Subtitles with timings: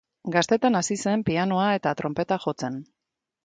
[0.35, 2.85] Gaztetan hasi zen pianoa eta tronpeta jotzen.